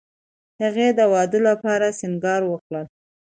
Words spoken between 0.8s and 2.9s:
د واده لپاره سینګار وکړ